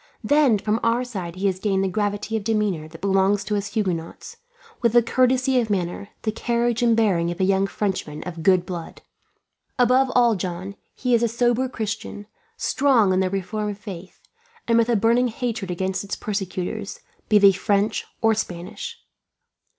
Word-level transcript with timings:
Then 0.23 0.57
from 0.57 0.79
our 0.81 1.03
side 1.03 1.35
he 1.35 1.45
has 1.45 1.59
gained 1.59 1.83
the 1.83 1.87
gravity 1.87 2.35
of 2.35 2.43
demeanour 2.43 2.87
that 2.87 3.01
belongs 3.01 3.43
to 3.43 3.55
us 3.55 3.67
Huguenots; 3.73 4.37
with 4.81 4.93
the 4.93 5.03
courtesy 5.03 5.59
of 5.59 5.69
manner, 5.69 6.09
the 6.23 6.31
carriage 6.31 6.81
and 6.81 6.97
bearing 6.97 7.29
of 7.29 7.39
a 7.39 7.43
young 7.43 7.67
Frenchman 7.67 8.23
of 8.23 8.41
good 8.41 8.65
blood. 8.65 9.03
Above 9.77 10.11
all, 10.15 10.33
John, 10.33 10.75
he 10.95 11.13
is 11.13 11.21
a 11.21 11.27
sober 11.27 11.69
Christian, 11.69 12.25
strong 12.57 13.13
in 13.13 13.19
the 13.19 13.29
reformed 13.29 13.77
faith, 13.77 14.19
and 14.67 14.75
with 14.79 14.89
a 14.89 14.95
burning 14.95 15.27
hatred 15.27 15.69
against 15.69 16.03
its 16.03 16.15
persecutors, 16.15 17.01
be 17.29 17.37
they 17.37 17.51
French 17.51 18.03
or 18.23 18.33
Spanish. 18.33 18.97